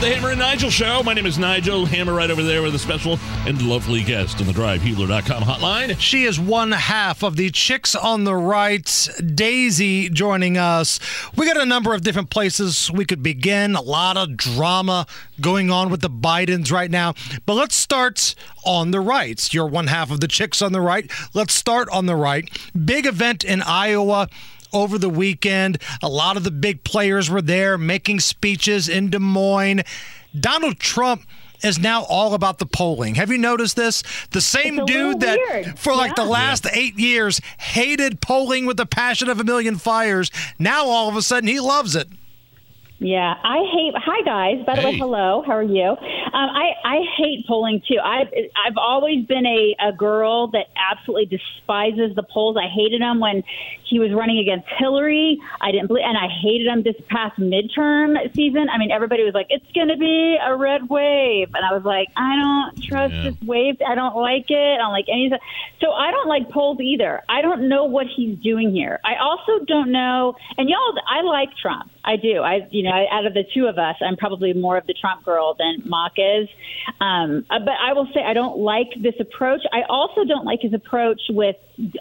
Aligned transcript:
The 0.00 0.06
Hammer 0.06 0.30
and 0.30 0.38
Nigel 0.38 0.70
Show. 0.70 1.02
My 1.02 1.12
name 1.12 1.26
is 1.26 1.38
Nigel. 1.38 1.84
Hammer 1.84 2.14
right 2.14 2.30
over 2.30 2.42
there 2.42 2.62
with 2.62 2.74
a 2.74 2.78
special 2.78 3.18
and 3.46 3.60
lovely 3.60 4.02
guest 4.02 4.40
on 4.40 4.46
the 4.46 4.52
drivehubler.com 4.54 5.42
hotline. 5.42 5.94
She 6.00 6.24
is 6.24 6.40
one 6.40 6.72
half 6.72 7.22
of 7.22 7.36
the 7.36 7.50
Chicks 7.50 7.94
on 7.94 8.24
the 8.24 8.34
Right. 8.34 9.08
Daisy 9.34 10.08
joining 10.08 10.56
us. 10.56 11.00
We 11.36 11.44
got 11.44 11.58
a 11.58 11.66
number 11.66 11.92
of 11.92 12.00
different 12.00 12.30
places 12.30 12.90
we 12.90 13.04
could 13.04 13.22
begin. 13.22 13.76
A 13.76 13.82
lot 13.82 14.16
of 14.16 14.38
drama 14.38 15.06
going 15.38 15.70
on 15.70 15.90
with 15.90 16.00
the 16.00 16.08
Bidens 16.08 16.72
right 16.72 16.90
now. 16.90 17.12
But 17.44 17.56
let's 17.56 17.74
start 17.74 18.34
on 18.64 18.92
the 18.92 19.00
right. 19.00 19.52
You're 19.52 19.66
one 19.66 19.88
half 19.88 20.10
of 20.10 20.20
the 20.20 20.28
Chicks 20.28 20.62
on 20.62 20.72
the 20.72 20.80
Right. 20.80 21.10
Let's 21.34 21.52
start 21.52 21.90
on 21.90 22.06
the 22.06 22.16
right. 22.16 22.48
Big 22.86 23.04
event 23.04 23.44
in 23.44 23.60
Iowa 23.60 24.28
over 24.72 24.98
the 24.98 25.08
weekend. 25.10 25.78
A 26.02 26.08
lot 26.08 26.36
of 26.36 26.44
the 26.44 26.50
big 26.50 26.84
players 26.84 27.28
were 27.30 27.42
there 27.42 27.76
making 27.78 28.20
speeches 28.20 28.88
in 28.88 29.10
Des 29.10 29.18
Moines. 29.18 29.82
Donald 30.38 30.78
Trump 30.78 31.22
is 31.62 31.78
now 31.78 32.04
all 32.04 32.32
about 32.34 32.58
the 32.58 32.64
polling. 32.66 33.16
Have 33.16 33.30
you 33.30 33.36
noticed 33.36 33.76
this? 33.76 34.02
The 34.30 34.40
same 34.40 34.84
dude 34.86 35.20
that 35.20 35.38
weird. 35.50 35.78
for 35.78 35.94
like 35.94 36.14
the 36.16 36.22
Yeah. 36.22 36.28
last 36.28 36.66
eight 36.72 36.98
years 36.98 37.40
hated 37.58 38.20
polling 38.22 38.64
with 38.64 38.78
the 38.78 38.86
passion 38.86 39.28
of 39.28 39.40
a 39.40 39.44
million 39.44 39.76
fires. 39.76 40.30
Now 40.58 40.86
all 40.86 41.08
of 41.08 41.16
a 41.16 41.22
sudden 41.22 41.48
he 41.48 41.60
loves 41.60 41.94
it. 41.96 42.08
Yeah, 43.02 43.32
I 43.42 43.64
hate. 43.72 43.94
Hi 43.96 44.20
guys. 44.26 44.66
By 44.66 44.76
the 44.76 44.82
way, 44.82 44.98
hello. 44.98 45.42
How 45.46 45.54
are 45.54 45.62
you? 45.62 45.88
Um, 45.88 45.96
I 46.34 46.72
I 46.84 46.96
hate 47.16 47.46
polling 47.46 47.80
too. 47.88 47.96
I've 47.98 48.28
I've 48.66 48.76
always 48.76 49.24
been 49.24 49.46
a 49.46 49.74
a 49.88 49.92
girl 49.92 50.48
that 50.48 50.66
absolutely 50.76 51.24
despises 51.24 52.14
the 52.14 52.22
polls. 52.22 52.58
I 52.60 52.68
hated 52.68 53.00
him 53.00 53.18
when 53.18 53.42
he 53.88 53.98
was 53.98 54.12
running 54.12 54.38
against 54.38 54.68
Hillary. 54.78 55.38
I 55.62 55.72
didn't 55.72 55.88
believe, 55.88 56.04
and 56.06 56.18
I 56.18 56.28
hated 56.28 56.66
him 56.66 56.82
this 56.82 56.94
past 57.08 57.40
midterm 57.40 58.16
season. 58.36 58.68
I 58.68 58.76
mean, 58.76 58.90
everybody 58.92 59.24
was 59.24 59.32
like, 59.32 59.46
"It's 59.48 59.66
going 59.72 59.88
to 59.88 59.96
be 59.96 60.36
a 60.36 60.54
red 60.54 60.90
wave," 60.90 61.48
and 61.54 61.64
I 61.64 61.72
was 61.72 61.84
like, 61.84 62.08
"I 62.18 62.36
don't 62.36 62.84
trust 62.84 63.14
Yeah. 63.14 63.30
this 63.30 63.40
wave. 63.40 63.80
I 63.80 63.94
don't 63.94 64.14
like 64.14 64.50
it. 64.50 64.74
I 64.74 64.76
don't 64.76 64.92
like 64.92 65.06
any 65.08 65.24
of 65.24 65.30
that." 65.30 65.40
So 65.80 65.92
I 65.92 66.10
don't 66.10 66.28
like 66.28 66.50
polls 66.50 66.78
either. 66.80 67.22
I 67.30 67.40
don't 67.40 67.66
know 67.66 67.84
what 67.84 68.06
he's 68.14 68.36
doing 68.40 68.70
here. 68.72 69.00
I 69.06 69.16
also 69.16 69.64
don't 69.64 69.90
know. 69.90 70.36
And 70.58 70.68
y'all, 70.68 70.94
I 71.08 71.22
like 71.22 71.48
Trump. 71.56 71.90
I 72.10 72.16
do. 72.16 72.42
I, 72.42 72.66
you 72.70 72.82
know, 72.82 73.06
out 73.10 73.24
of 73.24 73.34
the 73.34 73.44
two 73.54 73.66
of 73.66 73.78
us, 73.78 73.94
I'm 74.00 74.16
probably 74.16 74.52
more 74.52 74.76
of 74.76 74.84
the 74.86 74.94
Trump 74.94 75.24
girl 75.24 75.54
than 75.54 75.88
Mock 75.88 76.14
is. 76.16 76.48
Um, 77.00 77.46
uh, 77.48 77.60
but 77.60 77.74
I 77.80 77.92
will 77.92 78.08
say 78.12 78.20
I 78.20 78.34
don't 78.34 78.58
like 78.58 78.88
this 79.00 79.14
approach. 79.20 79.60
I 79.72 79.82
also 79.88 80.24
don't 80.24 80.44
like 80.44 80.60
his 80.60 80.74
approach 80.74 81.20
with 81.30 81.54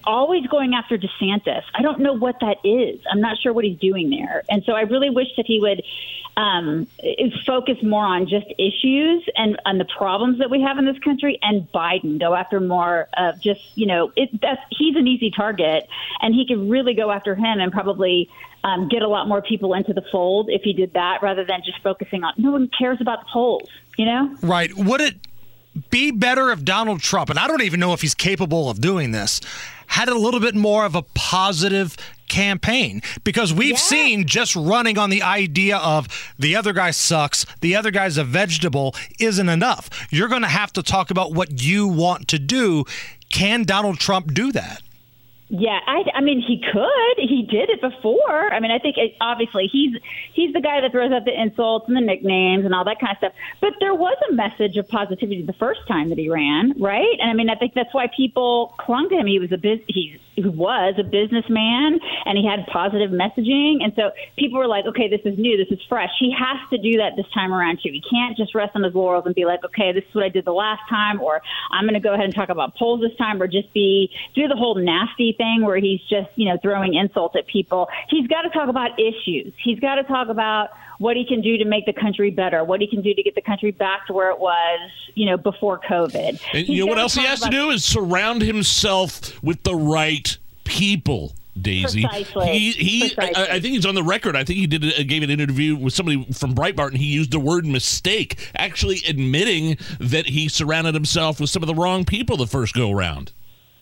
always 0.06 0.48
going 0.48 0.74
after 0.74 0.98
DeSantis. 0.98 1.62
I 1.76 1.84
don't 1.84 2.00
know 2.00 2.14
what 2.14 2.40
that 2.42 2.58
is. 2.64 3.00
I'm 3.12 3.22
not 3.22 3.38
sure 3.38 3.54
what 3.54 3.66
he's 3.66 3.78
doing 3.78 4.10
there. 4.10 4.44
And 4.50 4.64
so 4.66 4.74
I 4.74 4.82
really 4.82 5.12
wish 5.12 5.28
that 5.38 5.46
he 5.46 5.60
would 5.62 5.84
um, 6.38 6.88
focus 7.46 7.78
more 7.84 8.06
on 8.06 8.28
just 8.28 8.48
issues 8.58 9.28
and 9.36 9.60
on 9.66 9.78
the 9.78 9.86
problems 9.86 10.40
that 10.40 10.50
we 10.50 10.62
have 10.62 10.78
in 10.78 10.86
this 10.86 10.98
country, 11.00 11.38
and 11.42 11.70
Biden 11.72 12.20
go 12.20 12.34
after 12.34 12.60
more 12.60 13.10
of 13.18 13.42
just 13.42 13.62
you 13.76 13.86
know 13.86 14.12
it. 14.16 14.30
That's 14.42 14.62
he's 14.72 14.96
an 14.96 15.06
easy 15.06 15.32
target, 15.32 15.88
and 16.22 16.34
he 16.34 16.48
could 16.48 16.70
really 16.70 16.94
go 16.94 17.12
after 17.12 17.36
him 17.36 17.60
and 17.60 17.72
probably 17.74 18.30
um, 18.64 18.88
get 18.90 19.02
a 19.02 19.08
lot 19.08 19.28
more 19.28 19.42
people 19.42 19.74
into 19.74 19.94
the 19.94 20.04
fold 20.12 20.50
if 20.50 20.62
he 20.64 20.74
did 20.74 20.94
that, 20.94 21.22
rather 21.22 21.46
than 21.46 21.62
just 21.66 21.82
focusing 21.82 22.24
on. 22.24 22.34
No 22.38 22.52
one 22.52 22.70
cares 22.78 22.98
about 23.02 23.22
the 23.22 23.28
polls, 23.32 23.70
you 23.98 24.06
know. 24.06 24.36
Right. 24.42 24.76
Would 24.76 25.02
it 25.02 25.16
be 25.90 26.12
better 26.12 26.52
if 26.52 26.64
Donald 26.64 27.00
Trump, 27.02 27.30
and 27.30 27.40
I 27.40 27.48
don't 27.48 27.62
even 27.62 27.80
know 27.80 27.94
if 27.94 28.02
he's 28.02 28.16
capable 28.16 28.69
of 28.69 28.81
doing 28.81 29.12
this, 29.12 29.40
had 29.88 30.09
a 30.09 30.16
little 30.18 30.40
bit 30.40 30.56
more 30.56 30.84
of 30.86 30.96
a 30.96 31.03
positive 31.14 31.96
campaign? 32.28 33.02
Because 33.24 33.53
we've 33.53 33.72
Yeah. 33.72 33.75
seen 33.78 34.25
just 34.25 34.56
running 34.56 34.98
on 34.98 35.09
the 35.09 35.22
idea 35.24 35.78
of 35.78 36.08
the 36.38 36.56
other 36.56 36.74
guy 36.74 36.92
sucks, 36.92 37.46
the 37.62 37.75
other 37.75 37.92
guy's 37.92 38.18
a 38.18 38.24
vegetable 38.24 38.94
isn't 39.19 39.48
enough. 39.50 39.90
You're 40.12 40.28
going 40.28 40.42
to 40.42 40.48
have 40.50 40.74
to 40.74 40.84
talk 40.84 41.12
about 41.12 41.34
what 41.34 41.62
you 41.62 41.88
want 41.88 42.28
to 42.30 42.40
do. 42.40 42.84
Can 43.30 43.64
Donald 43.64 44.00
Trump 44.00 44.34
do 44.34 44.52
that? 44.52 44.81
Yeah, 45.52 45.80
I, 45.88 46.04
I 46.14 46.22
mean, 46.22 46.44
he 46.46 46.62
could. 46.62 47.18
He 47.18 47.42
did 47.50 47.72
it 47.72 47.82
before. 47.82 48.54
I 48.54 48.60
mean, 48.60 48.70
I 48.70 48.78
think 48.78 48.98
it, 48.98 49.14
obviously 49.20 49.68
he's 49.72 49.96
he's 50.34 50.54
the 50.54 50.62
guy 50.62 50.80
that 50.80 50.92
throws 50.92 51.12
out 51.12 51.26
the 51.26 51.34
insults 51.34 51.86
and 51.88 51.98
the 51.98 52.02
nicknames 52.02 52.66
and 52.66 52.74
all 52.76 52.86
that 52.86 53.00
kind 53.02 53.14
of 53.14 53.18
stuff. 53.18 53.34
But 53.60 53.74
there 53.80 53.96
was 53.96 54.16
a 54.30 54.34
message 54.34 54.78
of 54.78 54.88
positivity 54.88 55.44
the 55.44 55.54
first 55.54 55.82
time 55.88 56.10
that 56.10 56.20
he 56.20 56.30
ran, 56.30 56.80
right? 56.80 57.18
And 57.20 57.32
I 57.32 57.34
mean, 57.34 57.50
I 57.50 57.56
think 57.56 57.74
that's 57.74 57.94
why 57.94 58.06
people 58.16 58.76
clung 58.78 59.10
to 59.10 59.16
him. 59.16 59.26
He 59.26 59.40
was 59.40 59.52
a 59.52 59.58
bus- 59.58 59.82
he, 59.88 60.22
he 60.44 60.50
was 60.50 60.95
a 60.97 61.03
businessman 61.03 62.00
and 62.25 62.38
he 62.38 62.45
had 62.45 62.66
positive 62.67 63.11
messaging, 63.11 63.83
and 63.83 63.94
so 63.95 64.11
people 64.38 64.59
were 64.59 64.67
like, 64.67 64.85
okay, 64.85 65.09
this 65.09 65.22
is 65.25 65.38
new, 65.38 65.57
this 65.57 65.72
is 65.72 65.83
fresh. 65.88 66.09
He 66.19 66.33
has 66.38 66.57
to 66.69 66.77
do 66.77 66.97
that 66.97 67.16
this 67.16 67.25
time 67.33 67.53
around 67.53 67.79
too. 67.81 67.89
He 67.91 68.01
can't 68.09 68.38
just 68.38 68.55
rest 68.55 68.75
on 68.75 68.83
his 68.83 68.94
laurels 68.94 69.25
and 69.25 69.35
be 69.35 69.45
like, 69.45 69.63
okay, 69.66 69.91
this 69.91 70.03
is 70.07 70.16
what 70.16 70.23
I 70.23 70.29
did 70.29 70.45
the 70.45 70.53
last 70.53 70.81
time, 70.89 71.22
or 71.22 71.41
I'm 71.72 71.85
going 71.85 71.94
to 71.94 72.00
go 72.00 72.13
ahead 72.13 72.25
and 72.25 72.35
talk 72.35 72.50
about 72.50 72.75
polls 72.75 73.01
this 73.01 73.16
time, 73.17 73.41
or 73.41 73.47
just 73.47 73.72
be 73.73 74.09
do 74.35 74.47
the 74.47 74.55
whole 74.55 74.75
nasty 74.75 75.33
thing 75.38 75.66
where 75.66 75.77
he's 75.77 76.01
just 76.09 76.29
you 76.35 76.45
know 76.45 76.57
throwing 76.61 76.94
insults 76.94 77.35
at 77.35 77.47
people. 77.47 77.89
He's 78.09 78.27
got 78.27 78.44
to 78.44 78.50
talk 78.50 78.69
about 78.69 79.00
issues. 79.00 79.53
He's 79.63 79.79
got 79.79 79.95
to 79.95 80.03
talk 80.03 80.29
about 80.29 80.69
what 81.00 81.16
he 81.16 81.25
can 81.25 81.41
do 81.41 81.57
to 81.57 81.66
make 81.66 81.85
the 81.85 81.94
country 81.94 82.29
better, 82.29 82.63
what 82.63 82.81
he 82.81 82.88
can 82.88 83.01
do 83.01 83.13
to 83.13 83.23
get 83.23 83.33
the 83.33 83.41
country 83.41 83.71
back 83.71 84.06
to 84.07 84.13
where 84.13 84.29
it 84.29 84.39
was, 84.39 84.91
you 85.16 85.25
know, 85.25 85.38
before 85.38 85.79
COVID. 85.79 86.39
And 86.53 86.67
He's 86.67 86.69
you 86.69 86.85
know 86.85 86.88
what 86.88 87.00
else 87.00 87.16
he 87.16 87.23
has 87.23 87.39
to 87.39 87.50
do 87.50 87.71
is 87.71 87.83
surround 87.83 88.41
himself 88.41 89.41
with 89.41 89.63
the 89.63 89.75
right 89.75 90.28
people. 90.69 91.34
Daisy, 91.59 92.03
Precisely. 92.03 92.57
he 92.57 92.72
he. 92.72 93.06
I, 93.06 93.09
Precisely. 93.09 93.44
I 93.52 93.59
think 93.59 93.74
he's 93.74 93.85
on 93.85 93.96
the 93.96 94.03
record. 94.03 94.38
I 94.38 94.46
think 94.46 94.59
he 94.59 94.68
did 94.68 94.84
a, 94.85 95.03
gave 95.03 95.24
an 95.24 95.30
interview 95.30 95.75
with 95.75 95.94
somebody 95.94 96.25
from 96.31 96.56
Breitbart, 96.56 96.90
and 96.90 96.97
he 96.97 97.07
used 97.07 97.31
the 97.31 97.40
word 97.40 97.66
mistake, 97.66 98.38
actually 98.56 99.02
admitting 99.06 99.78
that 100.00 100.28
he 100.28 100.47
surrounded 100.47 100.94
himself 100.94 101.40
with 101.40 101.50
some 101.50 101.62
of 101.62 101.68
the 101.68 101.75
wrong 101.75 102.06
people 102.06 102.38
the 102.38 102.47
first 102.47 102.74
go 102.74 102.91
around. 102.91 103.34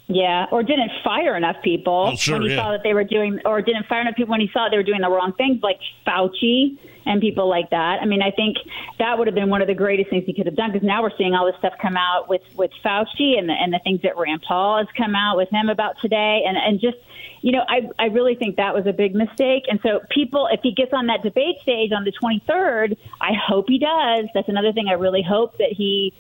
Yeah, 0.09 0.45
or 0.51 0.63
didn't 0.63 0.90
fire 1.03 1.35
enough 1.35 1.57
people 1.62 2.12
Oh, 2.13 2.16
sure, 2.16 2.35
when 2.40 2.44
he 2.50 2.56
yeah. 2.56 2.63
saw 2.63 2.72
that 2.72 2.81
they 2.84 2.94
were 2.94 3.03
doing, 3.03 3.40
or 3.44 3.62
didn't 3.62 3.88
fire 3.88 4.00
enough 4.00 4.16
people 4.16 4.31
when 4.31 4.40
he 4.40 4.50
saw 4.53 4.69
they 4.69 4.78
were 4.78 4.84
doing 4.84 5.01
the 5.01 5.09
wrong 5.09 5.34
things, 5.34 5.62
like 5.62 5.79
Fauci 6.07 6.78
and 7.06 7.19
people 7.19 7.50
like 7.50 7.69
that. 7.72 8.00
I 8.01 8.06
mean, 8.06 8.22
I 8.22 8.31
think 8.31 8.56
that 9.00 9.18
would 9.18 9.28
have 9.28 9.35
been 9.35 9.50
one 9.50 9.62
of 9.62 9.68
the 9.68 9.73
greatest 9.73 10.09
things 10.09 10.23
he 10.25 10.34
could 10.34 10.45
have 10.45 10.56
done 10.56 10.72
because 10.72 10.85
now 10.88 11.01
we're 11.01 11.16
seeing 11.18 11.34
all 11.34 11.45
this 11.45 11.56
stuff 11.59 11.73
come 11.81 11.97
out 11.97 12.29
with 12.29 12.41
with 12.56 12.72
Fauci 12.85 13.38
and 13.38 13.50
the 13.50 13.53
and 13.53 13.73
the 13.73 13.79
things 13.84 14.01
that 14.03 14.16
Rand 14.18 14.44
Paul 14.47 14.78
has 14.78 14.88
come 14.95 15.13
out 15.13 15.35
with 15.35 15.50
him 15.50 15.68
about 15.68 15.95
today, 16.01 16.44
and 16.47 16.56
and 16.56 16.79
just 16.79 16.97
you 17.41 17.51
know, 17.51 17.66
I 17.68 17.89
I 18.00 18.06
really 18.06 18.35
think 18.35 18.56
that 18.56 18.74
was 18.74 18.88
a 18.88 18.94
big 18.94 19.13
mistake. 19.13 19.63
And 19.69 19.79
so 19.84 20.00
people, 20.09 20.47
if 20.51 20.62
he 20.63 20.72
gets 20.72 20.94
on 20.94 21.07
that 21.07 21.22
debate 21.22 21.57
stage 21.63 21.91
on 21.91 22.06
the 22.06 22.13
23rd, 22.13 22.95
I 23.19 23.31
hope 23.34 23.66
he 23.68 23.78
does. 23.78 24.25
That's 24.34 24.47
another 24.47 24.72
thing 24.72 24.88
I 24.88 24.94
really 24.94 25.22
hope 25.22 25.57
that 25.57 25.74
he 25.74 26.13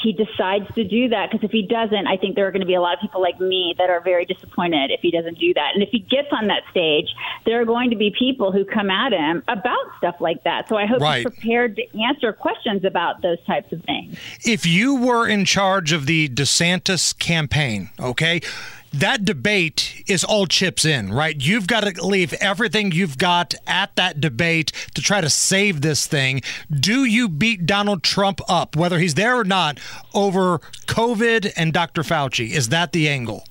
he 0.00 0.12
decides 0.12 0.72
to 0.74 0.84
do 0.84 1.08
that 1.08 1.30
because 1.30 1.44
if 1.44 1.50
he 1.50 1.62
doesn't, 1.62 2.06
I 2.06 2.16
think 2.16 2.36
there 2.36 2.46
are 2.46 2.52
going 2.52 2.60
to 2.60 2.66
be 2.66 2.74
a 2.74 2.80
lot 2.80 2.94
of 2.94 3.00
people 3.00 3.20
like 3.20 3.40
me 3.40 3.74
that 3.78 3.90
are 3.90 4.00
very 4.00 4.24
disappointed 4.24 4.90
if 4.92 5.00
he 5.00 5.10
doesn't 5.10 5.38
do 5.38 5.52
that. 5.54 5.70
And 5.74 5.82
if 5.82 5.88
he 5.90 5.98
gets 5.98 6.28
on 6.30 6.46
that 6.46 6.62
stage, 6.70 7.08
there 7.46 7.60
are 7.60 7.64
going 7.64 7.90
to 7.90 7.96
be 7.96 8.14
people 8.16 8.52
who 8.52 8.64
come 8.64 8.90
at 8.90 9.12
him 9.12 9.42
about 9.48 9.76
stuff 9.98 10.16
like 10.20 10.44
that. 10.44 10.68
So 10.68 10.76
I 10.76 10.86
hope 10.86 11.00
Right. 11.00 11.26
he's 11.26 11.34
prepared 11.34 11.76
to 11.76 12.00
answer 12.00 12.32
questions 12.32 12.84
about 12.84 13.22
those 13.22 13.38
types 13.44 13.72
of 13.72 13.82
things. 13.84 14.16
if 14.44 14.64
you 14.64 14.94
were 14.94 15.26
in 15.26 15.44
charge 15.44 15.92
of 15.92 16.06
the 16.06 16.28
DeSantis 16.28 17.18
campaign, 17.18 17.90
okay, 17.98 18.40
that 18.92 19.24
debate 19.24 20.02
is 20.06 20.24
all 20.24 20.46
chips 20.46 20.84
in, 20.84 21.12
right? 21.12 21.36
You've 21.38 21.66
got 21.66 21.84
to 21.84 22.04
leave 22.04 22.32
everything 22.34 22.92
you've 22.92 23.18
got 23.18 23.54
at 23.66 23.94
that 23.96 24.20
debate 24.20 24.72
to 24.94 25.02
try 25.02 25.20
to 25.20 25.30
save 25.30 25.80
this 25.80 26.06
thing. 26.06 26.42
Do 26.70 27.04
you 27.04 27.28
beat 27.28 27.66
Donald 27.66 28.02
Trump 28.02 28.40
up, 28.48 28.76
whether 28.76 28.98
he's 28.98 29.14
there 29.14 29.36
or 29.36 29.44
not, 29.44 29.78
over 30.14 30.58
COVID 30.86 31.52
and 31.56 31.72
Dr. 31.72 32.02
Fauci? 32.02 32.50
Is 32.50 32.70
that 32.70 32.92
the 32.92 33.08
angle? 33.08 33.44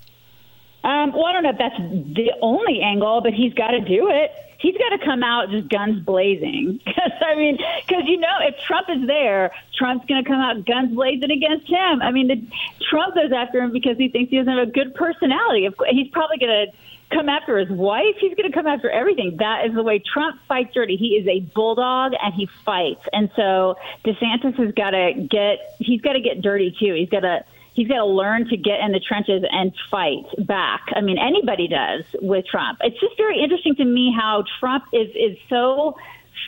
Um, 0.83 1.11
well, 1.13 1.25
I 1.25 1.33
don't 1.33 1.43
know 1.43 1.49
if 1.49 1.57
that's 1.57 1.77
the 1.77 2.31
only 2.41 2.81
angle, 2.81 3.21
but 3.21 3.33
he's 3.33 3.53
got 3.53 3.71
to 3.71 3.81
do 3.81 4.09
it. 4.09 4.31
He's 4.59 4.75
got 4.77 4.89
to 4.97 5.05
come 5.05 5.23
out 5.23 5.49
just 5.51 5.69
guns 5.69 6.03
blazing. 6.03 6.79
'Cause, 6.85 7.11
I 7.21 7.35
mean, 7.35 7.57
because 7.85 8.03
you 8.07 8.17
know, 8.17 8.37
if 8.41 8.55
Trump 8.65 8.87
is 8.89 9.05
there, 9.07 9.51
Trump's 9.77 10.05
going 10.07 10.23
to 10.23 10.29
come 10.29 10.39
out 10.39 10.65
guns 10.65 10.93
blazing 10.95 11.31
against 11.31 11.67
him. 11.67 12.01
I 12.01 12.11
mean, 12.11 12.27
the, 12.27 12.41
Trump 12.89 13.15
goes 13.15 13.31
after 13.31 13.59
him 13.59 13.71
because 13.71 13.97
he 13.97 14.09
thinks 14.09 14.31
he 14.31 14.37
doesn't 14.37 14.51
have 14.57 14.67
a 14.67 14.71
good 14.71 14.95
personality. 14.95 15.67
He's 15.89 16.09
probably 16.09 16.37
going 16.39 16.67
to 16.67 16.73
come 17.15 17.29
after 17.29 17.57
his 17.57 17.69
wife. 17.69 18.15
He's 18.19 18.33
going 18.35 18.51
to 18.51 18.53
come 18.53 18.67
after 18.67 18.89
everything. 18.89 19.37
That 19.37 19.65
is 19.65 19.73
the 19.75 19.83
way 19.83 19.99
Trump 19.99 20.39
fights 20.47 20.73
dirty. 20.73 20.97
He 20.97 21.15
is 21.15 21.27
a 21.27 21.39
bulldog 21.53 22.13
and 22.21 22.33
he 22.33 22.47
fights. 22.65 23.01
And 23.13 23.29
so 23.35 23.75
DeSantis 24.03 24.55
has 24.55 24.73
got 24.73 24.89
to 24.91 25.13
get. 25.29 25.75
He's 25.79 26.01
got 26.01 26.13
to 26.13 26.19
get 26.21 26.41
dirty 26.41 26.75
too. 26.77 26.93
He's 26.95 27.09
got 27.09 27.21
to 27.21 27.45
he's 27.77 27.87
got 27.87 27.97
to 27.97 28.05
learn 28.05 28.49
to 28.49 28.57
get 28.57 28.79
in 28.81 28.91
the 28.91 28.99
trenches 28.99 29.43
and 29.49 29.71
fight 29.89 30.25
back. 30.39 30.81
I 30.95 31.01
mean, 31.01 31.17
anybody 31.19 31.67
does 31.67 32.03
with 32.19 32.45
Trump. 32.47 32.79
It's 32.81 32.99
just 32.99 33.15
very 33.15 33.39
interesting 33.39 33.75
to 33.75 33.85
me 33.85 34.11
how 34.13 34.43
Trump 34.59 34.83
is 34.91 35.09
is 35.15 35.37
so 35.47 35.95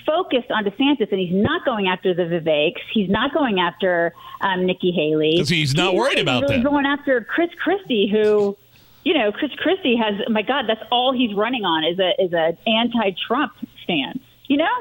focused 0.05 0.49
on 0.49 0.65
DeSantis, 0.65 1.11
and 1.11 1.19
he's 1.19 1.33
not 1.33 1.63
going 1.65 1.87
after 1.87 2.13
the 2.13 2.23
Viveks. 2.23 2.81
He's 2.91 3.09
not 3.09 3.31
going 3.33 3.59
after 3.59 4.13
um, 4.41 4.65
Nikki 4.65 4.91
Haley. 4.91 5.33
Because 5.35 5.49
he's 5.49 5.75
not 5.75 5.91
He's 5.91 5.99
worried 5.99 6.09
really 6.09 6.21
about 6.21 6.47
that. 6.47 6.55
He's 6.55 6.63
going 6.63 6.85
after 6.85 7.21
Chris 7.21 7.51
Christie, 7.61 8.09
who, 8.11 8.57
you 9.03 9.13
know, 9.13 9.31
Chris 9.31 9.51
Christie 9.57 9.95
has. 9.97 10.15
My 10.29 10.41
God, 10.41 10.65
that's 10.67 10.83
all 10.91 11.13
he's 11.13 11.35
running 11.35 11.63
on 11.63 11.83
is 11.83 11.99
a 11.99 12.19
is 12.21 12.33
a 12.33 12.57
anti-Trump 12.67 13.53
stance. 13.83 14.23
You 14.47 14.57
know. 14.57 14.75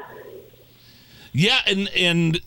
Yeah, 1.31 1.59
and 1.67 1.89
and 1.95 2.41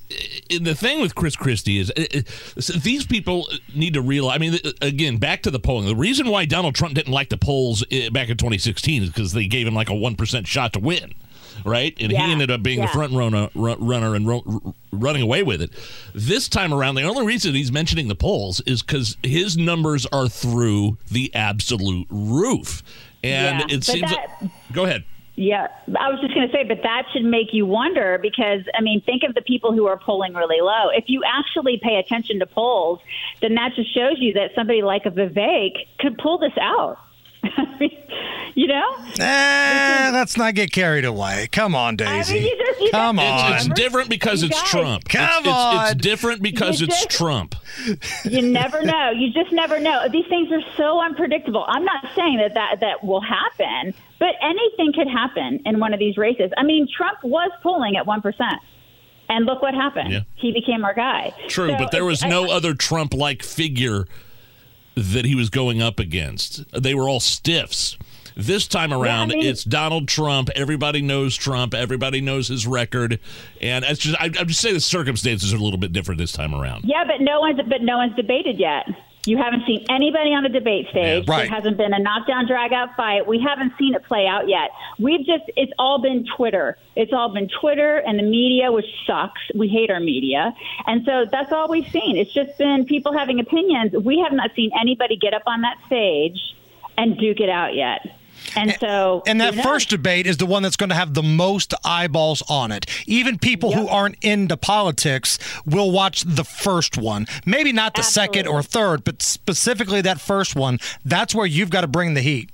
the 0.60 0.74
thing 0.74 1.00
with 1.00 1.14
Chris 1.14 1.36
Christie 1.36 1.78
is 1.78 1.90
uh, 1.96 2.04
uh, 2.14 2.78
these 2.82 3.06
people 3.06 3.48
need 3.74 3.94
to 3.94 4.02
realize. 4.02 4.36
I 4.36 4.38
mean, 4.38 4.54
uh, 4.64 4.70
again, 4.80 5.16
back 5.18 5.42
to 5.42 5.50
the 5.50 5.58
polling. 5.60 5.86
The 5.86 5.96
reason 5.96 6.28
why 6.28 6.44
Donald 6.44 6.74
Trump 6.74 6.94
didn't 6.94 7.12
like 7.12 7.28
the 7.28 7.36
polls 7.36 7.84
back 8.12 8.28
in 8.28 8.36
2016 8.36 9.02
is 9.04 9.08
because 9.10 9.32
they 9.32 9.46
gave 9.46 9.66
him 9.66 9.74
like 9.74 9.90
a 9.90 9.94
one 9.94 10.16
percent 10.16 10.46
shot 10.46 10.72
to 10.74 10.80
win, 10.80 11.14
right? 11.64 11.96
And 12.00 12.12
Yeah, 12.12 12.26
he 12.26 12.32
ended 12.32 12.50
up 12.50 12.62
being 12.62 12.80
the 12.80 12.88
front 12.88 13.12
runner, 13.12 13.48
runner 13.54 14.14
and 14.14 14.26
ro- 14.26 14.74
running 14.92 15.22
away 15.22 15.42
with 15.42 15.62
it. 15.62 15.70
This 16.14 16.48
time 16.48 16.72
around, 16.72 16.94
the 16.96 17.02
only 17.02 17.24
reason 17.26 17.54
he's 17.54 17.72
mentioning 17.72 18.08
the 18.08 18.14
polls 18.14 18.60
is 18.66 18.82
because 18.82 19.16
his 19.22 19.56
numbers 19.56 20.06
are 20.06 20.28
through 20.28 20.98
the 21.10 21.34
absolute 21.34 22.06
roof, 22.10 22.82
and 23.24 23.58
Yeah, 23.60 23.64
it 23.74 23.78
but 23.80 23.84
seems. 23.84 24.10
that- 24.10 24.50
go 24.72 24.84
ahead. 24.84 25.04
Yeah, 25.34 25.68
I 25.98 26.10
was 26.10 26.20
just 26.20 26.34
going 26.34 26.46
to 26.46 26.52
say, 26.52 26.64
but 26.64 26.82
that 26.82 27.04
should 27.12 27.24
make 27.24 27.54
you 27.54 27.64
wonder 27.64 28.18
because, 28.20 28.60
I 28.74 28.82
mean, 28.82 29.00
think 29.00 29.22
of 29.26 29.34
the 29.34 29.40
people 29.40 29.72
who 29.72 29.86
are 29.86 29.96
polling 29.96 30.34
really 30.34 30.60
low. 30.60 30.90
If 30.90 31.04
you 31.06 31.22
actually 31.24 31.80
pay 31.82 31.96
attention 31.96 32.38
to 32.40 32.46
polls, 32.46 33.00
then 33.40 33.54
that 33.54 33.72
just 33.74 33.94
shows 33.94 34.16
you 34.18 34.34
that 34.34 34.50
somebody 34.54 34.82
like 34.82 35.06
a 35.06 35.10
Vivek 35.10 35.86
could 35.98 36.18
pull 36.18 36.36
this 36.38 36.52
out. 36.60 36.98
you 38.54 38.66
know? 38.68 38.96
Eh, 39.18 40.10
let's 40.12 40.36
not 40.36 40.54
get 40.54 40.70
carried 40.72 41.04
away. 41.04 41.48
Come 41.52 41.74
on, 41.74 41.96
Daisy. 41.96 42.10
I 42.34 42.38
mean, 42.38 42.42
you 42.44 42.64
just, 42.66 42.80
you 42.80 42.90
Come 42.90 43.16
just- 43.16 43.44
on. 43.44 43.52
It's, 43.54 43.66
it's 43.66 43.74
different 43.74 44.08
because 44.10 44.42
You 44.42 44.48
it's 44.48 44.60
guys- 44.60 44.70
Trump. 44.70 45.08
Come 45.08 45.22
it's, 45.22 45.38
it's, 45.40 45.48
on. 45.48 45.86
it's 45.86 45.94
different 46.02 46.42
because 46.42 46.80
You 46.80 46.86
it's 46.88 47.06
Trump. 47.06 47.54
you 48.24 48.42
never 48.42 48.82
know. 48.82 49.10
You 49.10 49.32
just 49.32 49.52
never 49.52 49.80
know. 49.80 50.06
These 50.10 50.26
things 50.28 50.50
are 50.52 50.62
so 50.76 51.00
unpredictable. 51.02 51.64
I'm 51.66 51.84
not 51.84 52.06
saying 52.14 52.38
that 52.38 52.54
that, 52.54 52.80
that 52.80 53.04
will 53.04 53.22
happen, 53.22 53.94
but 54.18 54.34
anything 54.42 54.92
could 54.94 55.08
happen 55.08 55.60
in 55.66 55.78
one 55.80 55.92
of 55.92 55.98
these 55.98 56.16
races. 56.16 56.50
I 56.56 56.62
mean, 56.62 56.86
Trump 56.94 57.18
was 57.24 57.50
polling 57.62 57.96
at 57.96 58.06
1%. 58.06 58.32
And 59.28 59.46
look 59.46 59.62
what 59.62 59.72
happened. 59.72 60.12
Yeah. 60.12 60.20
He 60.34 60.52
became 60.52 60.84
our 60.84 60.92
guy. 60.92 61.32
True, 61.48 61.70
So 61.70 61.78
but 61.78 61.90
there 61.90 62.04
was 62.04 62.22
I- 62.22 62.28
no 62.28 62.50
other 62.50 62.74
Trump 62.74 63.14
like 63.14 63.42
figure 63.42 64.04
that 64.94 65.24
he 65.24 65.34
was 65.34 65.50
going 65.50 65.80
up 65.82 65.98
against. 65.98 66.64
They 66.72 66.94
were 66.94 67.08
all 67.08 67.20
stiffs. 67.20 67.96
This 68.34 68.66
time 68.66 68.92
around, 68.94 69.28
mean- 69.28 69.44
it's 69.44 69.62
Donald 69.62 70.08
Trump. 70.08 70.48
Everybody 70.56 71.02
knows 71.02 71.36
Trump. 71.36 71.74
Everybody 71.74 72.20
knows 72.22 72.48
his 72.48 72.66
record, 72.66 73.20
and 73.60 73.84
it's 73.84 74.00
just 74.00 74.18
I, 74.20 74.26
I'm 74.38 74.48
just 74.48 74.60
saying 74.60 74.74
the 74.74 74.80
circumstances 74.80 75.52
are 75.52 75.56
a 75.56 75.60
little 75.60 75.78
bit 75.78 75.92
different 75.92 76.18
this 76.18 76.32
time 76.32 76.54
around. 76.54 76.84
Yeah, 76.86 77.04
but 77.04 77.20
no 77.20 77.40
one's 77.40 77.60
but 77.68 77.82
no 77.82 77.98
one's 77.98 78.16
debated 78.16 78.58
yet. 78.58 78.86
You 79.24 79.38
haven't 79.38 79.64
seen 79.66 79.86
anybody 79.88 80.30
on 80.30 80.42
the 80.42 80.48
debate 80.48 80.88
stage. 80.90 81.28
Yeah, 81.28 81.32
right. 81.32 81.48
There 81.48 81.56
hasn't 81.56 81.76
been 81.76 81.92
a 81.92 81.98
knockdown 82.00 82.46
drag 82.48 82.72
out 82.72 82.96
fight. 82.96 83.24
We 83.24 83.40
haven't 83.40 83.72
seen 83.78 83.94
it 83.94 84.02
play 84.04 84.26
out 84.26 84.48
yet. 84.48 84.70
We've 84.98 85.24
just 85.24 85.44
it's 85.56 85.72
all 85.78 86.02
been 86.02 86.26
Twitter. 86.36 86.76
It's 86.96 87.12
all 87.12 87.32
been 87.32 87.48
Twitter 87.60 87.98
and 87.98 88.18
the 88.18 88.24
media, 88.24 88.72
which 88.72 88.86
sucks. 89.06 89.40
We 89.54 89.68
hate 89.68 89.90
our 89.90 90.00
media. 90.00 90.52
And 90.88 91.04
so 91.04 91.24
that's 91.30 91.52
all 91.52 91.68
we've 91.68 91.88
seen. 91.88 92.16
It's 92.16 92.32
just 92.32 92.58
been 92.58 92.84
people 92.84 93.16
having 93.16 93.38
opinions. 93.38 93.92
We 93.92 94.18
have 94.18 94.32
not 94.32 94.50
seen 94.56 94.72
anybody 94.78 95.16
get 95.16 95.34
up 95.34 95.42
on 95.46 95.60
that 95.60 95.76
stage 95.86 96.56
and 96.98 97.16
duke 97.16 97.38
it 97.38 97.48
out 97.48 97.76
yet. 97.76 98.00
And 98.56 98.76
so 98.80 99.22
And 99.26 99.40
that 99.40 99.54
first 99.54 99.88
debate 99.88 100.26
is 100.26 100.36
the 100.36 100.46
one 100.46 100.62
that's 100.62 100.76
going 100.76 100.90
to 100.90 100.94
have 100.94 101.14
the 101.14 101.22
most 101.22 101.74
eyeballs 101.84 102.42
on 102.48 102.72
it. 102.72 102.86
Even 103.06 103.38
people 103.38 103.72
who 103.72 103.88
aren't 103.88 104.16
into 104.22 104.56
politics 104.56 105.38
will 105.64 105.90
watch 105.90 106.22
the 106.22 106.44
first 106.44 106.96
one. 106.96 107.26
Maybe 107.44 107.72
not 107.72 107.94
the 107.94 108.02
second 108.02 108.46
or 108.46 108.62
third, 108.62 109.04
but 109.04 109.22
specifically 109.22 110.00
that 110.02 110.20
first 110.20 110.54
one. 110.54 110.78
That's 111.04 111.34
where 111.34 111.46
you've 111.46 111.70
got 111.70 111.82
to 111.82 111.88
bring 111.88 112.14
the 112.14 112.22
heat. 112.22 112.50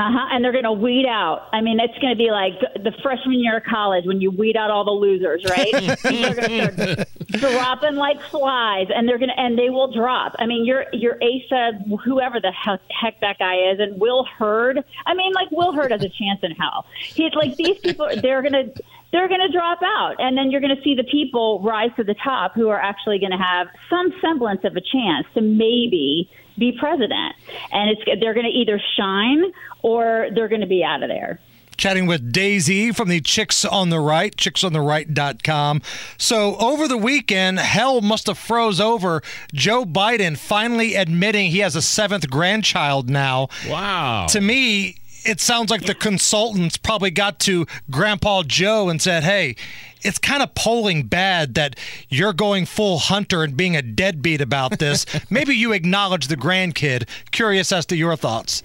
Uh 0.00 0.10
huh. 0.10 0.28
And 0.32 0.42
they're 0.42 0.52
going 0.52 0.64
to 0.64 0.72
weed 0.72 1.04
out. 1.06 1.50
I 1.52 1.60
mean, 1.60 1.78
it's 1.78 1.98
going 1.98 2.14
to 2.14 2.16
be 2.16 2.30
like 2.30 2.58
the 2.82 2.90
freshman 3.02 3.38
year 3.38 3.58
of 3.58 3.64
college 3.64 4.06
when 4.06 4.22
you 4.22 4.30
weed 4.30 4.56
out 4.56 4.70
all 4.70 4.82
the 4.82 4.90
losers, 4.90 5.44
right? 5.44 5.74
Are 5.74 6.34
going 6.34 6.74
to 6.74 7.06
start 7.36 7.52
dropping 7.52 7.96
like 7.96 8.18
flies, 8.22 8.86
and 8.94 9.06
they're 9.06 9.18
going 9.18 9.28
to, 9.28 9.38
and 9.38 9.58
they 9.58 9.68
will 9.68 9.92
drop. 9.92 10.34
I 10.38 10.46
mean, 10.46 10.64
your 10.64 10.86
your 10.94 11.18
Asa, 11.22 11.72
whoever 12.02 12.40
the 12.40 12.50
heck, 12.50 12.80
heck 12.88 13.20
that 13.20 13.38
guy 13.38 13.56
is, 13.72 13.78
and 13.78 14.00
Will 14.00 14.24
Hurd. 14.24 14.82
I 15.04 15.12
mean, 15.12 15.34
like 15.34 15.50
Will 15.50 15.72
Hurd 15.72 15.90
has 15.90 16.02
a 16.02 16.08
chance 16.08 16.40
in 16.42 16.52
hell. 16.52 16.86
He's 17.02 17.34
like 17.34 17.56
these 17.56 17.78
people. 17.80 18.08
They're 18.22 18.40
going 18.40 18.54
to. 18.54 18.82
They're 19.12 19.28
going 19.28 19.40
to 19.40 19.52
drop 19.52 19.80
out, 19.82 20.16
and 20.18 20.38
then 20.38 20.50
you're 20.50 20.60
going 20.60 20.76
to 20.76 20.82
see 20.82 20.94
the 20.94 21.04
people 21.04 21.60
rise 21.62 21.90
to 21.96 22.04
the 22.04 22.14
top 22.14 22.54
who 22.54 22.68
are 22.68 22.80
actually 22.80 23.18
going 23.18 23.32
to 23.32 23.38
have 23.38 23.66
some 23.88 24.12
semblance 24.20 24.64
of 24.64 24.76
a 24.76 24.80
chance 24.80 25.26
to 25.34 25.40
maybe 25.40 26.30
be 26.56 26.76
president. 26.78 27.34
And 27.72 27.90
it's 27.90 28.02
they're 28.20 28.34
going 28.34 28.46
to 28.46 28.52
either 28.52 28.80
shine 28.96 29.52
or 29.82 30.28
they're 30.34 30.48
going 30.48 30.60
to 30.60 30.66
be 30.66 30.84
out 30.84 31.02
of 31.02 31.08
there. 31.08 31.40
Chatting 31.76 32.06
with 32.06 32.30
Daisy 32.30 32.92
from 32.92 33.08
the 33.08 33.22
Chicks 33.22 33.64
on 33.64 33.88
the 33.88 34.00
Right, 34.00 34.36
chicksontheright.com. 34.36 35.80
So 36.18 36.56
over 36.58 36.86
the 36.86 36.98
weekend, 36.98 37.58
hell 37.58 38.02
must 38.02 38.26
have 38.26 38.36
froze 38.36 38.80
over. 38.80 39.22
Joe 39.54 39.86
Biden 39.86 40.36
finally 40.36 40.94
admitting 40.94 41.50
he 41.50 41.60
has 41.60 41.74
a 41.76 41.80
seventh 41.80 42.28
grandchild 42.28 43.08
now. 43.08 43.48
Wow. 43.66 44.26
To 44.28 44.42
me, 44.42 44.99
it 45.24 45.40
sounds 45.40 45.70
like 45.70 45.82
the 45.82 45.94
consultants 45.94 46.76
probably 46.76 47.10
got 47.10 47.38
to 47.40 47.66
Grandpa 47.90 48.42
Joe 48.42 48.88
and 48.88 49.00
said, 49.00 49.22
hey, 49.22 49.56
it's 50.02 50.18
kind 50.18 50.42
of 50.42 50.54
polling 50.54 51.04
bad 51.04 51.54
that 51.54 51.78
you're 52.08 52.32
going 52.32 52.66
full 52.66 52.98
hunter 52.98 53.42
and 53.42 53.56
being 53.56 53.76
a 53.76 53.82
deadbeat 53.82 54.40
about 54.40 54.78
this. 54.78 55.04
Maybe 55.30 55.54
you 55.54 55.72
acknowledge 55.72 56.28
the 56.28 56.36
grandkid. 56.36 57.08
Curious 57.30 57.72
as 57.72 57.86
to 57.86 57.96
your 57.96 58.16
thoughts. 58.16 58.62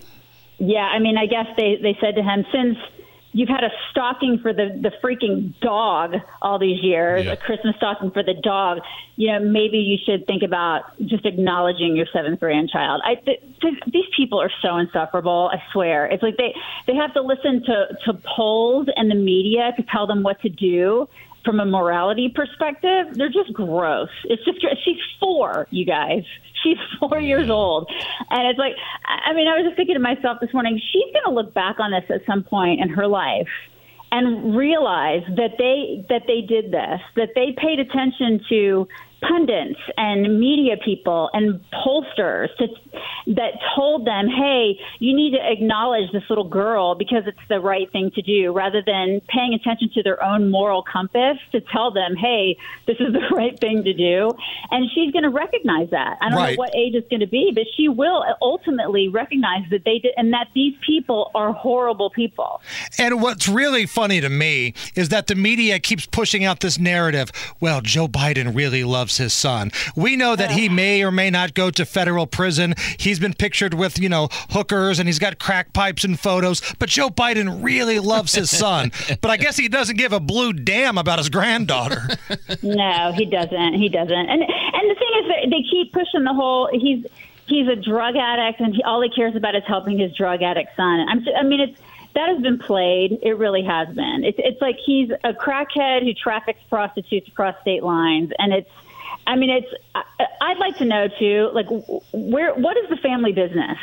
Yeah, 0.57 0.85
I 0.85 0.99
mean, 0.99 1.17
I 1.17 1.25
guess 1.25 1.47
they 1.57 1.77
they 1.81 1.97
said 1.99 2.15
to 2.15 2.23
him 2.23 2.45
since 2.53 2.77
you've 3.35 3.49
had 3.49 3.65
a 3.65 3.69
stocking 3.91 4.39
for 4.41 4.53
the 4.53 4.67
the 4.81 4.91
freaking 5.03 5.53
dog 5.59 6.15
all 6.41 6.57
these 6.57 6.81
years, 6.81 7.25
Yeah. 7.25 7.33
a 7.33 7.37
Christmas 7.37 7.75
stocking 7.75 8.09
for 8.11 8.23
the 8.23 8.33
dog. 8.33 8.79
You 9.17 9.33
know, 9.33 9.39
maybe 9.39 9.77
you 9.77 9.97
should 10.05 10.25
think 10.25 10.41
about 10.41 10.83
just 11.05 11.25
acknowledging 11.25 11.95
your 11.97 12.05
seventh 12.13 12.39
grandchild. 12.39 13.01
I 13.03 13.15
th- 13.15 13.41
th- 13.61 13.83
these 13.91 14.05
people 14.15 14.39
are 14.41 14.51
so 14.61 14.77
insufferable. 14.77 15.51
I 15.53 15.61
swear, 15.73 16.05
it's 16.05 16.23
like 16.23 16.37
they 16.37 16.55
they 16.87 16.95
have 16.95 17.13
to 17.13 17.21
listen 17.21 17.61
to 17.65 17.75
to 18.05 18.13
polls 18.35 18.87
and 18.95 19.11
the 19.11 19.15
media 19.15 19.73
to 19.75 19.83
tell 19.91 20.07
them 20.07 20.23
what 20.23 20.39
to 20.41 20.49
do. 20.49 21.07
From 21.45 21.59
a 21.59 21.65
morality 21.65 22.31
perspective, 22.33 23.13
they're 23.13 23.29
just 23.29 23.53
gross. 23.53 24.09
It's 24.25 24.43
just 24.43 24.59
she's 24.83 24.97
four, 25.19 25.67
you 25.69 25.85
guys. 25.85 26.23
She's 26.63 26.77
four 26.99 27.19
years 27.19 27.49
old, 27.49 27.89
and 28.29 28.47
it's 28.47 28.59
like, 28.59 28.73
I 29.05 29.33
mean, 29.33 29.47
I 29.47 29.55
was 29.55 29.65
just 29.65 29.77
thinking 29.77 29.95
to 29.95 30.01
myself 30.01 30.39
this 30.41 30.53
morning. 30.53 30.81
She's 30.91 31.13
going 31.13 31.25
to 31.25 31.31
look 31.31 31.53
back 31.53 31.79
on 31.79 31.91
this 31.91 32.03
at 32.09 32.25
some 32.25 32.43
point 32.43 32.81
in 32.81 32.89
her 32.89 33.07
life 33.07 33.47
and 34.11 34.55
realize 34.55 35.23
that 35.35 35.55
they 35.57 36.05
that 36.09 36.23
they 36.27 36.41
did 36.41 36.71
this, 36.71 37.01
that 37.15 37.29
they 37.35 37.55
paid 37.57 37.79
attention 37.79 38.41
to 38.49 38.87
pundits 39.21 39.79
and 39.97 40.39
media 40.39 40.75
people 40.83 41.29
and 41.33 41.59
pollsters 41.71 42.47
to, 42.57 42.67
that 43.27 43.53
told 43.75 44.05
them, 44.05 44.27
"Hey, 44.27 44.79
you 44.99 45.15
need 45.15 45.31
to 45.31 45.39
acknowledge 45.51 46.11
this 46.11 46.23
little 46.29 46.47
girl 46.47 46.95
because 46.95 47.23
it's 47.25 47.37
the 47.49 47.59
right 47.59 47.91
thing 47.91 48.11
to 48.11 48.21
do," 48.21 48.51
rather 48.51 48.81
than 48.85 49.21
paying 49.27 49.53
attention 49.53 49.89
to 49.95 50.03
their 50.03 50.23
own 50.23 50.49
moral 50.51 50.83
compass 50.83 51.37
to 51.51 51.61
tell 51.61 51.91
them, 51.91 52.15
"Hey, 52.15 52.57
this 52.85 52.97
is 52.99 53.13
the 53.13 53.27
right 53.35 53.57
thing 53.59 53.83
to 53.83 53.93
do." 53.93 54.31
And 54.71 54.89
she's 54.93 55.11
going 55.11 55.23
to 55.23 55.29
recognize 55.29 55.89
that. 55.91 56.17
I 56.21 56.29
don't 56.29 56.37
Right. 56.37 56.55
know 56.57 56.59
what 56.63 56.75
age 56.75 56.93
it's 56.95 57.07
going 57.09 57.21
to 57.21 57.27
be, 57.27 57.51
but 57.53 57.65
she 57.75 57.87
will 57.89 58.23
ultimately 58.41 59.07
recognize 59.07 59.63
that 59.71 59.83
they 59.85 59.99
did, 59.99 60.13
and 60.17 60.33
that 60.33 60.47
these 60.53 60.75
people 60.85 61.31
are 61.35 61.51
horrible 61.53 62.09
people. 62.09 62.61
And 62.99 63.21
what's 63.21 63.47
really 63.47 63.85
funny 63.85 64.21
to 64.21 64.29
me 64.29 64.73
is 64.95 65.09
that 65.09 65.27
the 65.27 65.35
media 65.35 65.79
keeps 65.79 66.05
pushing 66.05 66.43
out 66.43 66.59
this 66.59 66.77
narrative. 66.79 67.31
Well, 67.59 67.81
Joe 67.81 68.07
Biden 68.07 68.55
really 68.55 68.83
loves 68.83 69.04
his 69.17 69.33
son. 69.33 69.71
We 69.95 70.15
know 70.15 70.35
that 70.35 70.51
he 70.51 70.69
may 70.69 71.03
or 71.03 71.11
may 71.11 71.29
not 71.29 71.53
go 71.53 71.71
to 71.71 71.85
federal 71.85 72.27
prison. 72.27 72.75
He's 72.97 73.19
been 73.19 73.33
pictured 73.33 73.73
with, 73.73 73.99
you 73.99 74.09
know, 74.09 74.29
hookers 74.51 74.99
and 74.99 75.07
he's 75.07 75.19
got 75.19 75.39
crack 75.39 75.73
pipes 75.73 76.03
and 76.03 76.19
photos, 76.19 76.61
but 76.79 76.89
Joe 76.89 77.09
Biden 77.09 77.63
really 77.63 77.99
loves 77.99 78.33
his 78.33 78.49
son. 78.49 78.91
but 79.21 79.31
I 79.31 79.37
guess 79.37 79.57
he 79.57 79.67
doesn't 79.67 79.97
give 79.97 80.13
a 80.13 80.19
blue 80.19 80.53
damn 80.53 80.97
about 80.97 81.19
his 81.19 81.29
granddaughter. 81.29 82.01
No, 82.61 83.11
he 83.13 83.25
doesn't. 83.25 83.73
He 83.75 83.89
doesn't. 83.89 84.11
And 84.11 84.41
and 84.41 84.89
the 84.89 84.95
thing 84.95 85.09
is, 85.19 85.27
that 85.27 85.49
they 85.49 85.63
keep 85.69 85.93
pushing 85.93 86.23
the 86.23 86.33
whole. 86.33 86.69
He's 86.71 87.05
he's 87.47 87.67
a 87.67 87.75
drug 87.75 88.15
addict, 88.15 88.59
and 88.59 88.73
he, 88.73 88.83
all 88.83 89.01
he 89.01 89.09
cares 89.09 89.35
about 89.35 89.55
is 89.55 89.63
helping 89.67 89.99
his 89.99 90.13
drug 90.13 90.41
addict 90.41 90.75
son. 90.75 91.05
I'm. 91.07 91.25
I 91.37 91.43
mean, 91.43 91.59
it's 91.61 91.79
that 92.15 92.29
has 92.29 92.41
been 92.41 92.57
played. 92.57 93.19
It 93.21 93.37
really 93.37 93.63
has 93.63 93.87
been. 93.89 94.23
It's 94.23 94.39
it's 94.41 94.61
like 94.61 94.77
he's 94.83 95.09
a 95.23 95.33
crackhead 95.33 96.03
who 96.03 96.13
traffics 96.13 96.61
prostitutes 96.69 97.27
across 97.27 97.59
state 97.61 97.83
lines, 97.83 98.31
and 98.39 98.53
it's 98.53 98.69
I 99.27 99.35
mean, 99.35 99.49
it's. 99.49 99.67
I, 99.95 100.03
I'd 100.41 100.57
like 100.57 100.77
to 100.77 100.85
know 100.85 101.07
too, 101.19 101.49
like, 101.53 101.67
where 102.13 102.53
what 102.53 102.77
is 102.77 102.89
the 102.89 102.97
family 102.97 103.31
business? 103.31 103.77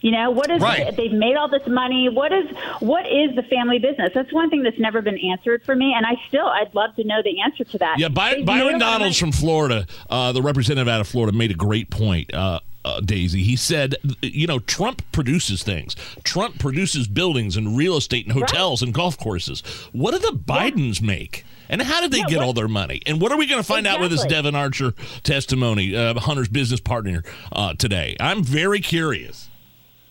You 0.00 0.10
know, 0.10 0.30
what 0.30 0.50
is 0.50 0.60
Right. 0.60 0.94
they've 0.94 1.10
made 1.12 1.34
all 1.36 1.48
this 1.48 1.66
money? 1.66 2.10
What 2.10 2.30
is 2.30 2.44
what 2.80 3.06
is 3.06 3.34
the 3.36 3.42
family 3.44 3.78
business? 3.78 4.10
That's 4.14 4.30
one 4.32 4.50
thing 4.50 4.62
that's 4.62 4.78
never 4.78 5.00
been 5.00 5.18
answered 5.18 5.62
for 5.64 5.74
me, 5.74 5.94
and 5.96 6.04
I 6.04 6.16
still 6.28 6.46
I'd 6.46 6.74
love 6.74 6.94
to 6.96 7.04
know 7.04 7.22
the 7.24 7.40
answer 7.40 7.64
to 7.64 7.78
that. 7.78 7.98
Yeah, 7.98 8.08
By- 8.08 8.34
They've 8.34 8.38
made 8.40 8.42
a 8.42 8.64
Byron 8.64 8.78
Donalds 8.78 9.18
from 9.18 9.32
Florida, 9.32 9.86
uh, 10.10 10.32
the 10.32 10.42
representative 10.42 10.88
out 10.88 11.00
of 11.00 11.08
Florida, 11.08 11.36
made 11.36 11.50
a 11.50 11.54
great 11.54 11.88
point. 11.90 12.32
Uh, 12.34 12.60
uh, 12.84 13.00
Daisy, 13.00 13.42
he 13.42 13.56
said, 13.56 13.94
you 14.20 14.46
know, 14.46 14.58
Trump 14.58 15.00
produces 15.10 15.62
things. 15.62 15.96
Trump 16.22 16.58
produces 16.58 17.08
buildings 17.08 17.56
and 17.56 17.78
real 17.78 17.96
estate 17.96 18.26
and 18.26 18.34
hotels 18.34 18.82
and 18.82 18.92
golf 18.92 19.16
courses. 19.18 19.62
What 19.92 20.10
do 20.10 20.18
the 20.18 20.36
Bidens 20.36 21.00
make? 21.00 21.46
And 21.68 21.80
how 21.82 22.00
did 22.00 22.10
they 22.10 22.18
Yeah, 22.18 22.26
get 22.28 22.38
what- 22.38 22.44
all 22.46 22.52
their 22.52 22.68
money? 22.68 23.00
And 23.06 23.20
what 23.20 23.32
are 23.32 23.38
we 23.38 23.46
going 23.46 23.60
to 23.60 23.66
find 23.66 23.86
out 23.86 24.00
with 24.00 24.10
this 24.10 24.24
Devon 24.26 24.54
Archer 24.54 24.94
testimony, 25.22 25.94
uh, 25.96 26.14
Hunter's 26.20 26.48
business 26.48 26.80
partner, 26.80 27.22
uh, 27.52 27.74
today? 27.74 28.16
I'm 28.20 28.44
very 28.44 28.80
curious. 28.80 29.48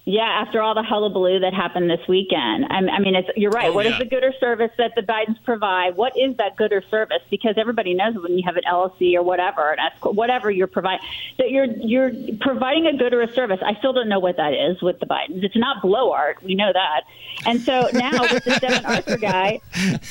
Yeah, 0.05 0.23
after 0.23 0.61
all 0.61 0.75
the 0.75 0.83
hullabaloo 0.83 1.39
that 1.39 1.53
happened 1.53 1.89
this 1.89 2.05
weekend, 2.09 2.65
I, 2.69 2.79
I 2.79 2.99
mean, 2.99 3.15
it's 3.15 3.29
you're 3.37 3.51
right. 3.51 3.69
Oh, 3.69 3.73
What 3.73 3.85
is 3.85 3.93
yeah. 3.93 3.99
the 3.99 4.05
gooder 4.05 4.33
service 4.37 4.71
that 4.77 4.91
the 4.95 5.01
Bidens 5.01 5.41
provide? 5.45 5.95
What 5.95 6.11
is 6.17 6.35
that 6.37 6.57
good 6.57 6.73
or 6.73 6.81
service? 6.91 7.21
Because 7.29 7.53
everybody 7.57 7.93
knows 7.93 8.13
when 8.15 8.37
you 8.37 8.43
have 8.45 8.57
an 8.57 8.63
LLC 8.69 9.15
or 9.15 9.23
whatever, 9.23 9.71
an 9.71 9.79
S 9.79 9.93
whatever 10.01 10.51
you're 10.51 10.67
providing, 10.67 11.07
that 11.37 11.51
you're 11.51 11.65
you're 11.65 12.11
providing 12.41 12.87
a 12.87 12.97
good 12.97 13.13
or 13.13 13.21
a 13.21 13.31
service. 13.31 13.59
I 13.65 13.75
still 13.75 13.93
don't 13.93 14.09
know 14.09 14.19
what 14.19 14.35
that 14.35 14.53
is 14.53 14.81
with 14.81 14.99
the 14.99 15.05
Bidens. 15.05 15.41
It's 15.41 15.55
not 15.55 15.81
blow 15.81 16.11
art. 16.11 16.43
We 16.43 16.55
know 16.55 16.73
that. 16.73 17.03
And 17.45 17.61
so 17.61 17.87
now 17.93 18.21
with 18.23 18.43
this 18.43 18.59
Devon 18.59 18.85
Arthur 18.93 19.15
guy, 19.17 19.61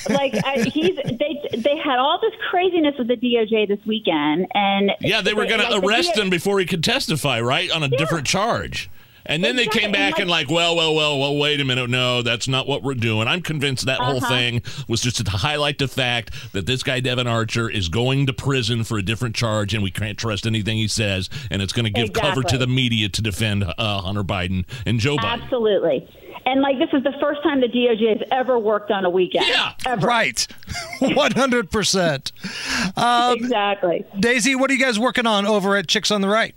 like 0.09 0.35
I, 0.43 0.63
he's 0.73 0.97
they 1.05 1.39
they 1.55 1.77
had 1.77 1.99
all 1.99 2.19
this 2.19 2.33
craziness 2.49 2.97
with 2.97 3.09
the 3.09 3.17
DOJ 3.17 3.69
this 3.69 3.85
weekend, 3.85 4.47
and 4.55 4.93
Yeah, 5.01 5.21
they 5.21 5.35
were 5.35 5.45
going 5.45 5.61
to 5.61 5.69
like, 5.69 5.83
the 5.83 5.87
arrest 5.87 6.17
him 6.17 6.31
before 6.31 6.59
he 6.61 6.65
could 6.65 6.83
testify, 6.83 7.43
right, 7.43 7.71
on 7.71 7.83
a 7.83 7.89
different 7.89 8.27
charge. 8.27 8.89
And 9.33 9.43
then 9.43 9.57
they 9.57 9.63
Exactly, 9.63 9.81
came 9.81 9.87
and 9.89 9.93
back 9.95 10.13
like- 10.13 10.21
and 10.21 10.31
like, 10.31 10.51
well, 10.51 10.77
well, 10.77 10.95
well, 10.95 11.19
well, 11.19 11.37
wait 11.37 11.61
a 11.61 11.65
minute, 11.65 11.89
no, 11.91 12.23
that's 12.23 12.47
not 12.49 12.67
what 12.69 12.83
we're 12.83 12.95
doing. 12.95 13.27
I'm 13.29 13.41
convinced 13.43 13.87
that 13.87 13.99
whole 13.99 14.19
Uh-huh. 14.19 14.29
thing 14.29 14.63
was 14.89 15.01
just 15.01 15.25
to 15.25 15.31
highlight 15.31 15.79
the 15.79 15.89
fact 15.89 16.53
that 16.53 16.67
this 16.67 16.83
guy 16.83 17.01
Devon 17.01 17.27
Archer 17.27 17.69
is 17.71 17.89
going 17.89 18.27
to 18.27 18.33
prison 18.33 18.85
for 18.85 18.99
a 18.99 19.03
different 19.03 19.35
charge, 19.35 19.75
and 19.75 19.83
we 19.83 19.91
can't 19.91 20.19
trust 20.19 20.47
anything 20.47 20.77
he 20.77 20.89
says, 20.89 21.31
and 21.51 21.63
it's 21.63 21.73
going 21.73 21.85
to 21.87 21.91
give 21.91 22.13
cover 22.13 22.43
to 22.43 22.59
the 22.59 22.67
media 22.67 23.09
to 23.09 23.23
defend 23.23 23.65
uh, 23.79 24.01
Hunter 24.03 24.23
Biden 24.25 24.65
and 24.87 25.01
Joe 25.01 25.17
Biden. 25.17 25.43
Absolutely. 25.43 26.09
And 26.45 26.61
like 26.61 26.79
this 26.79 26.89
is 26.93 27.05
the 27.05 27.13
first 27.21 27.43
time 27.45 27.61
the 27.61 27.69
DOJ 27.69 28.19
has 28.19 28.29
ever 28.33 28.59
worked 28.59 28.91
on 28.91 29.05
a 29.05 29.11
weekend. 29.11 29.47
Yeah. 29.47 29.73
Ever. 29.87 30.07
Right. 30.07 30.47
100%. 31.01 32.33
exactly. 33.37 34.05
Daisy, 34.19 34.55
what 34.55 34.71
are 34.71 34.75
you 34.75 34.81
guys 34.81 34.99
working 34.99 35.27
on 35.27 35.47
over 35.47 35.77
at 35.77 35.87
Chicks 35.89 36.11
on 36.11 36.21
the 36.21 36.29
Right? 36.29 36.55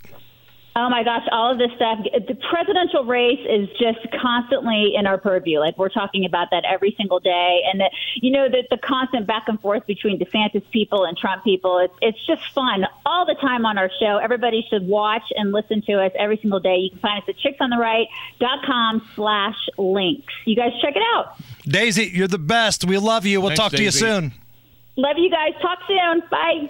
Oh 0.78 0.90
my 0.90 1.04
gosh, 1.04 1.24
all 1.32 1.54
of 1.54 1.58
this 1.58 1.72
stuff. 1.78 2.00
The 2.04 2.36
presidential 2.50 3.06
race 3.06 3.40
is 3.50 3.70
just 3.80 4.00
constantly 4.22 4.94
in 4.94 5.08
our 5.08 5.18
purview. 5.18 5.60
Like 5.60 5.78
we're 5.78 5.88
talking 5.88 6.26
about 6.26 6.50
that 6.52 6.66
every 6.66 6.94
single 6.98 7.22
day, 7.22 7.62
and 7.72 7.80
that 7.80 7.92
you 8.16 8.30
know 8.30 8.50
that 8.50 8.68
the 8.70 8.78
constant 8.78 9.26
back 9.26 9.44
and 9.48 9.58
forth 9.62 9.88
between 9.88 10.20
DeSantis 10.20 10.70
people 10.72 11.06
and 11.06 11.18
Trump 11.18 11.46
people. 11.46 11.78
It's 11.80 11.94
it's 12.02 12.28
just 12.28 12.52
fun 12.54 12.86
all 13.06 13.26
the 13.26 13.36
time 13.36 13.66
on 13.66 13.78
our 13.78 13.90
show. 14.02 14.18
Everybody 14.18 14.66
should 14.70 14.86
watch 14.86 15.24
and 15.38 15.54
listen 15.54 15.82
to 15.84 15.94
us 16.04 16.12
every 16.20 16.38
single 16.42 16.60
day. 16.60 16.76
You 16.76 16.90
can 16.90 17.00
find 17.00 17.24
us 17.24 17.30
at 17.30 17.36
chicksontheright.com 17.38 19.10
slash 19.16 19.56
links. 19.78 20.34
You 20.44 20.58
guys 20.58 20.74
check 20.82 20.98
it 20.98 21.04
out. 21.16 21.38
Daisy, 21.66 22.12
you're 22.14 22.28
the 22.28 22.38
best. 22.38 22.84
We 22.84 22.98
love 22.98 23.26
you. 23.26 23.40
We'll 23.40 23.52
Thanks, 23.52 23.60
talk 23.62 23.72
to 23.72 23.78
Daisy. 23.78 24.06
you 24.06 24.12
soon. 24.12 24.34
Love 24.98 25.18
you 25.18 25.30
guys. 25.30 25.54
Talk 25.62 25.80
soon. 25.88 26.22
Bye. 26.30 26.70